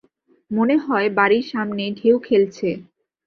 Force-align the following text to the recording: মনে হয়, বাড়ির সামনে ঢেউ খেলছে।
মনে 0.51 0.75
হয়, 0.77 1.07
বাড়ির 1.17 1.45
সামনে 1.51 1.83
ঢেউ 1.97 2.15
খেলছে। 2.19 2.69